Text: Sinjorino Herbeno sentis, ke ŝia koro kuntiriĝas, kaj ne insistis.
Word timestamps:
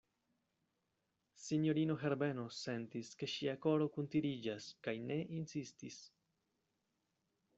Sinjorino 1.41 1.95
Herbeno 2.03 2.45
sentis, 2.61 3.11
ke 3.19 3.29
ŝia 3.35 3.55
koro 3.67 3.89
kuntiriĝas, 3.97 4.69
kaj 4.87 4.97
ne 5.11 5.21
insistis. 5.41 6.01